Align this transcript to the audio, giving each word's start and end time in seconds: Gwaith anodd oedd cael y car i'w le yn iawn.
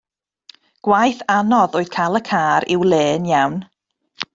Gwaith 0.87 1.21
anodd 1.35 1.79
oedd 1.81 1.93
cael 1.99 2.21
y 2.23 2.25
car 2.33 2.69
i'w 2.79 2.91
le 2.95 3.07
yn 3.15 3.33
iawn. 3.35 3.65